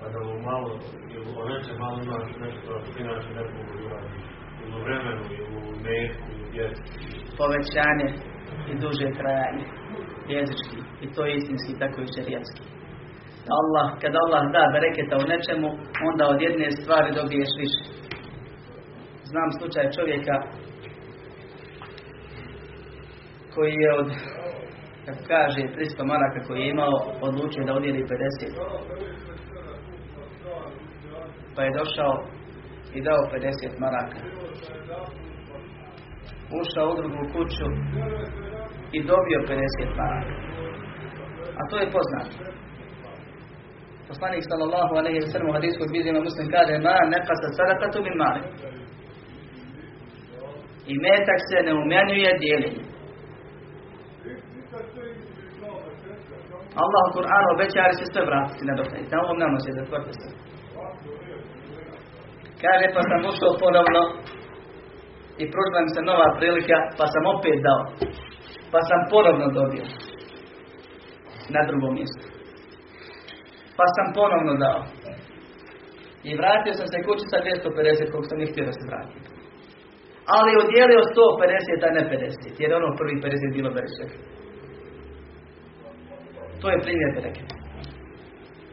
[0.02, 0.70] Pa da mu malo,
[1.14, 2.70] ili o nečem malo imaš nešto,
[3.02, 4.24] inače ne mogu uradiš.
[4.62, 6.82] Ili u vremenu, ili u metku, ili djeci.
[7.38, 8.08] Povećanje
[8.70, 9.66] i duže trajanje.
[10.34, 10.78] Jezički.
[11.04, 12.62] I to je istinski, tako i šerijatski.
[13.58, 15.68] Allah, kada Allah da bereketa u nečemu,
[16.10, 17.82] onda od jedne stvari dobiješ više.
[19.30, 20.36] Znam slučaj čovjeka
[23.54, 24.08] koji je od,
[25.04, 26.94] kako kaže, 300 maraka koji je imao,
[27.28, 29.51] odlučio da udjeli 50.
[31.54, 32.12] Pa je došao
[32.94, 34.18] i dao 50 maraka.
[36.60, 37.68] Ušao u drugu kuću
[38.92, 40.34] i dobio 50 maraka.
[41.58, 42.36] A to je poznato.
[44.08, 48.42] Poslanik sallallahu alejhi ve sellem u hadisku bizima muslim kaže ma nekasa sadakatu min mali.
[50.92, 52.84] I metak se ne umenjuje dijeljenje.
[56.82, 59.10] Allah u Kur'anu obećava se sve vratiti na doknadi.
[59.12, 60.28] Na ovom nama se zatvorite se.
[62.64, 64.02] Kaže pa sam ušao ponovno
[65.42, 67.82] i pružila mi se nova prilika pa sam opet dao.
[68.72, 69.86] Pa sam ponovno dobio.
[71.54, 72.24] Na drugom mjestu.
[73.78, 74.80] Pa sam ponovno dao.
[76.28, 79.22] I vratio sam se kući sa 250 koliko sam ih htio da se vratim.
[80.34, 82.60] Ali udjelio 150, a ne 50.
[82.62, 84.10] Jer ono prvi 50 bilo berešek.
[86.60, 87.61] To je primjer bereketa.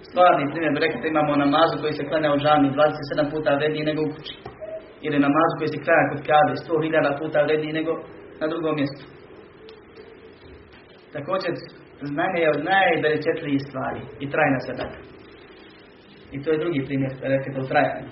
[0.10, 4.02] Stvarni primjer bereketa imamo u namazu koji se klanja u džami 27 puta vredniji nego
[4.04, 4.36] u kući.
[5.06, 7.92] Ili namazu koji se klanja kod kave 100.000 puta vredniji nego
[8.42, 9.04] na drugom mjestu.
[11.16, 11.52] Također,
[12.14, 15.00] znanje je od najbereketlijih stvari i trajna sadaka.
[16.36, 18.10] I to je drugi primjer bereketa u trajanju.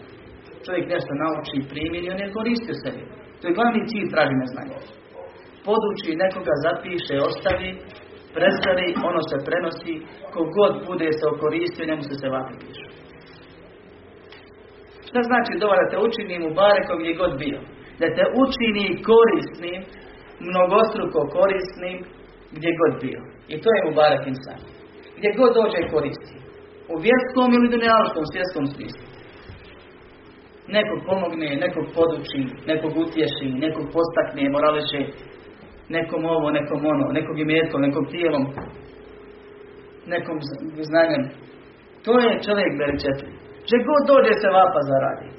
[0.66, 1.58] Čovjek nešto nauči,
[2.04, 3.04] i on je koristio sebi.
[3.40, 4.78] To je glavni cilj traženja znanja.
[5.68, 7.72] Poduči nekoga, zapiše, ostavi,
[8.38, 9.94] predstavi, ono se prenosi,
[10.34, 12.88] kogod bude se okoristio, njemu se se vapi pišu.
[15.08, 17.60] Šta znači dova da te učini mu barekom gdje god bio?
[18.02, 19.80] Da te učini korisnim,
[20.50, 21.98] mnogostruko korisnim,
[22.56, 23.22] gdje god bio.
[23.54, 24.60] I to je mu barek insan.
[25.18, 26.36] Gdje god dođe koristi.
[26.94, 29.06] U vjerskom ili dunjaloškom svjetskom smislu.
[30.78, 35.02] Nekog pomogne, nekog poduči, nekog utješi, nekog postakne, morališe,
[35.90, 38.46] nekom ovo, nekom ono, nekog imetkom, nekom tijelom,
[40.06, 40.38] nekom
[40.90, 41.24] znanjem.
[42.06, 43.32] To je čovjek beričetli.
[43.70, 45.30] Že god dođe se vapa zaradi.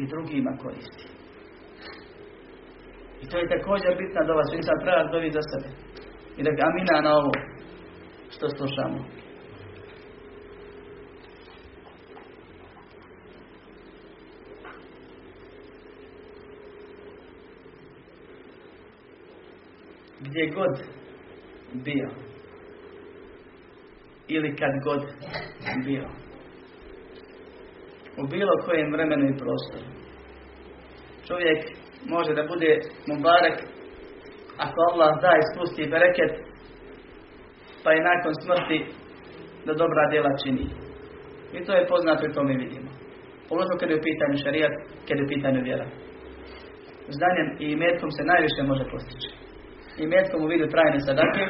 [0.00, 1.06] I drugima koristi.
[3.22, 4.42] I to je također bitna dova.
[4.44, 5.68] Svi sam treba dovi za sebe.
[6.38, 7.32] I da amina na ovo
[8.34, 8.98] što slušamo.
[20.26, 20.74] Gdje god
[21.72, 22.08] bio.
[24.28, 25.02] Ili kad god
[25.84, 26.04] bio.
[28.18, 29.88] U bilo kojem vremenu i prostoru.
[31.26, 31.58] Čovjek
[32.04, 33.58] može da bude mubarek
[34.58, 36.32] ako Allah da ispusti bereket
[37.84, 38.78] pa i nakon smrti
[39.66, 40.66] da dobra djela čini.
[41.56, 42.90] I to je poznato i to mi vidimo.
[43.48, 44.74] Pogotovo kad je u pitanju šarijat,
[45.08, 45.86] kad je u pitanju vjera.
[47.18, 49.45] Znanjem i metkom se najviše može postići.
[50.02, 51.44] I metkom u vidu trajne sadake,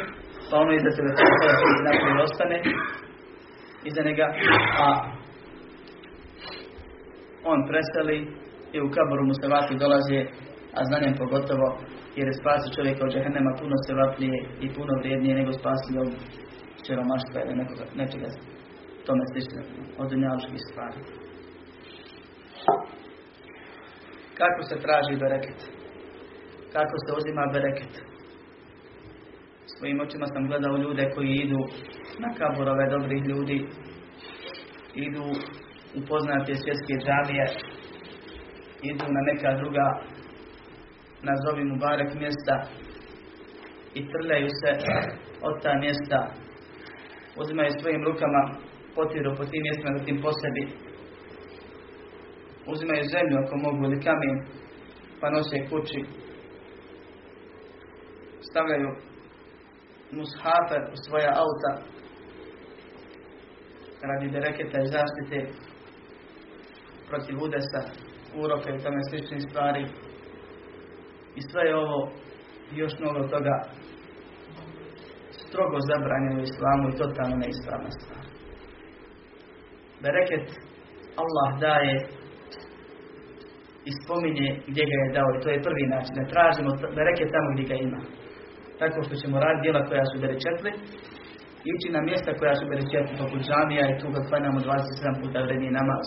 [0.51, 1.11] pa ono iza sebe
[1.83, 2.59] znači ostane
[3.89, 4.27] iza njega,
[4.85, 4.87] a
[7.53, 8.17] on preseli
[8.77, 10.21] i u kaboru mu se vati dolaze,
[10.79, 11.67] a znanjem pogotovo,
[12.17, 16.11] jer je spasi čovjeka od džehennema puno se vaplije i puno vrijednije nego spasi od
[16.85, 18.29] siromaštva ili nekoga, nečega
[19.07, 19.61] tome slično,
[20.01, 21.01] od dunjaličkih stvari.
[24.41, 25.61] Kako se traži bereket?
[26.75, 27.95] Kako se uzima bereket?
[29.79, 31.61] Svojim očima sam gledao ljude koji idu
[32.19, 33.59] na kaborove dobrih ljudi,
[34.95, 35.25] idu
[35.97, 37.47] u poznate svjetske džamije,
[38.83, 39.87] idu na neka druga
[41.23, 42.57] nazovi mu barek mjesta.
[43.95, 44.71] I trljaju se
[45.43, 46.21] od ta mjesta.
[47.41, 48.43] Uzimaju svojim rukama
[48.95, 50.65] potiru po tim mjestima zatim po sebi.
[52.73, 54.37] Uzimaju zemlju ako mogu ili kamen
[55.21, 56.01] pa nose kući.
[58.51, 58.91] Stavljaju
[60.19, 61.73] mushafe u svoja auta
[64.09, 65.39] radi bereketa i zaštite
[67.09, 67.83] protiv udesa,
[68.43, 69.85] uroka i tome sličnih stvari.
[71.39, 72.11] I sve je ovo
[72.73, 73.57] još mnogo toga
[75.47, 78.25] strogo zabranjeno islamu i totalno neispravna stvar.
[80.03, 80.47] Bereket
[81.23, 81.97] Allah daje
[83.89, 86.15] i spominje gdje ga je dao i to je prvi način.
[86.21, 88.01] Ne tražimo bereket tamo gdje ga ima.
[88.81, 90.71] Tako što ćemo raditi djela koja su berečetli,
[91.73, 95.79] ići na mjesta koja su berečetli poput džamija i tu ga klanjamo 27 puta vredniji
[95.81, 96.07] namaz.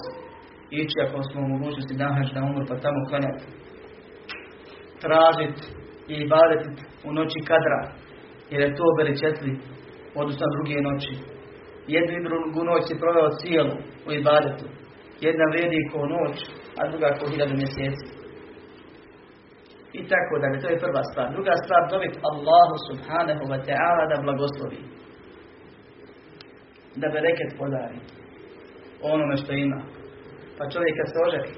[0.82, 3.46] Ići ako smo u mogućnosti nahaž na umor pa tamo klanjati.
[5.04, 5.64] Tražiti
[6.12, 7.82] i ibadetiti u noći kadra,
[8.52, 9.52] jer je to berečetli
[10.22, 11.14] odnosno druge noći.
[11.96, 13.76] Jednu i drugu noć si proveo cijelu
[14.08, 14.66] u ibadetu.
[15.26, 16.36] Jedna vrijedi ko noć,
[16.80, 18.19] a druga ko hiljadu mjeseci.
[19.94, 21.28] I tako dalje, to je prva stvar.
[21.36, 24.80] Druga stvar, dobit Allahu subhanahu wa ta'ala da blagoslovi.
[27.02, 28.00] Da bereket podari.
[29.14, 29.80] Onome što ima.
[30.58, 31.54] Pa čovjek kad se oženi,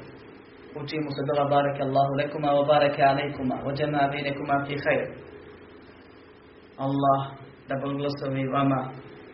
[0.80, 5.06] uči mu se dola bareke Allahu lekuma, wa bareke alejkuma, wa džema binekuma fi hajr.
[6.86, 7.22] Allah
[7.70, 8.82] da blagoslovi vama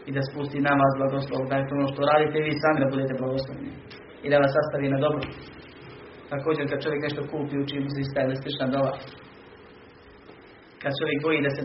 [0.08, 3.72] i da spusti namaz blagoslov, da je ono što radite vi sami da budete blagoslovni
[4.24, 5.22] i da vas sastavi na dobro.
[6.34, 8.94] Također kad čovjek nešto kupi, uči mu se ista ili slična dova.
[10.82, 11.62] Kad čovjek boji da se,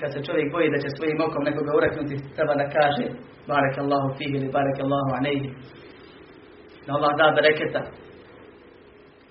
[0.00, 3.04] kad se čovjek boji da će svojim okom nekoga ureknuti, treba da kaže
[3.50, 5.50] barek Allahu fihi ili barek Allahu anejhi.
[6.86, 7.82] Da Allah da bereketa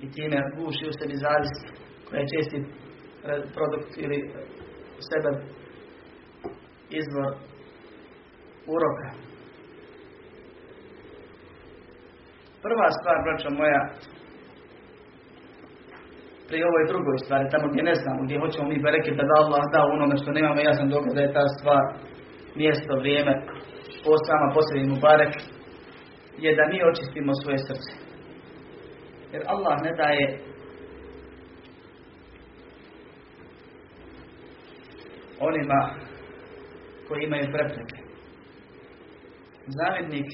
[0.03, 1.63] i time guši u sebi zavist
[2.07, 2.57] koja je česti
[3.55, 4.17] produkt ili
[5.09, 5.31] sebe
[7.01, 7.31] izvor
[8.75, 9.09] uroka.
[12.65, 13.81] Prva stvar, braćo moja,
[16.53, 19.63] pri ovoj drugoj stvari, tamo gdje ne znamo, gdje hoćemo mi bereket da da Allah
[19.73, 21.83] da onome što nemamo, ja sam dokaz da je ta stvar,
[22.61, 23.33] mjesto, vrijeme,
[24.03, 25.33] po sama posljednji mu barek,
[26.43, 27.91] je da mi očistimo svoje srce.
[29.33, 30.25] Jer Allah ne daje
[35.49, 35.79] onima
[37.07, 37.97] koji imaju prepreke.
[39.77, 40.29] Zavidnik,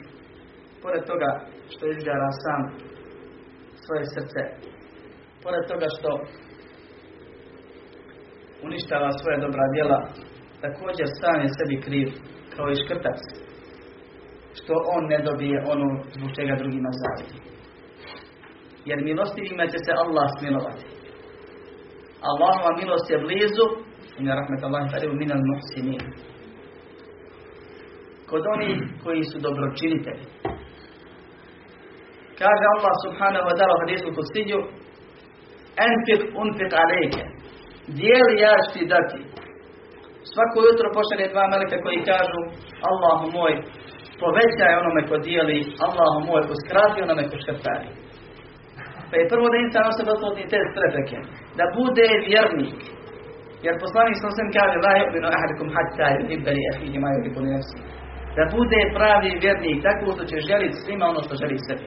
[0.83, 1.31] pored toga
[1.73, 2.59] što izgara sam
[3.83, 4.41] svoje srce,
[5.43, 6.09] pored toga što
[8.67, 9.99] uništava svoje dobra djela,
[10.63, 12.07] također sam sebi kriv,
[12.55, 13.19] kao i škrtac,
[14.59, 17.37] što on ne dobije ono zbog čega drugima zavidi.
[18.85, 20.85] Jer milostivima će se Allah smilovati.
[22.29, 23.65] Allahova milost je blizu,
[24.19, 26.03] inna rahmet Allah taribu minal muhsinin.
[28.29, 30.25] Kod onih koji su dobročinitelji.
[32.41, 34.07] Kaže Allah subhanahu wa ta'ala u hadisu
[35.87, 37.23] Enfik unfik alejke
[37.97, 39.19] Dijeli ja ti dati.
[40.31, 42.39] Svako jutro pošalje dva meleka koji kažu
[42.89, 43.53] Allahu moj,
[44.21, 47.89] povećaj onome ko dijeli, Allahu moj, uskrati onome ko škrtari.
[49.09, 51.17] Pa je prvo da insan osoba oslobodni te prepreke.
[51.59, 52.79] Da bude vjernik.
[53.65, 56.51] Jer poslanik sam sem kaže La yu'minu ahadikum hatta yuhibba
[56.91, 57.83] li ma yuhibbu li nafsihi.
[58.37, 61.85] Da bude pravi vjernik, tako što će želiti svima ono što želi sebi.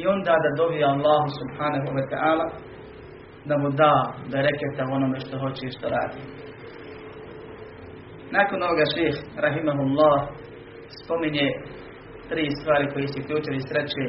[0.00, 2.46] I onda da dovi Allahu subhanahu wa ta'ala
[3.48, 3.94] da mu da
[4.32, 6.20] da reketa onome što hoće i što radi.
[8.36, 10.18] Nakon ovoga ših, rahimahullah,
[11.00, 11.46] spominje
[12.28, 14.04] tri stvari koji se ključevi sreće.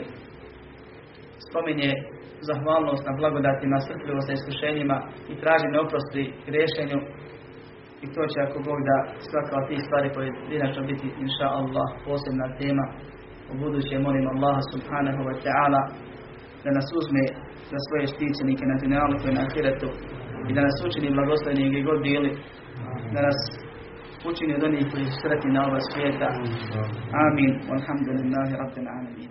[1.47, 1.91] Spominje
[2.49, 4.97] zahvalnost na blagodatima, srpljivost na iskušenjima
[5.31, 6.23] i traženje oprosti
[6.55, 6.99] rješenju.
[8.03, 8.97] I to će ako Bog da
[9.29, 12.85] svaka od tih stvari pojedinačno biti, inša Allah, posebna tema.
[13.51, 15.81] U buduće molim Allaha subhanahu wa ta'ala
[16.63, 17.23] da nas uzme
[17.71, 19.89] za svoje štićenike na dunjalu i na ahiretu
[20.49, 22.31] i da nas učini blagoslovni gdje god bili,
[23.13, 23.39] da nas
[24.29, 26.29] učini od onih koji sretni na ova svijeta.
[27.25, 27.51] Amin.
[27.69, 29.29] Walhamdulillahi rabbil alamin.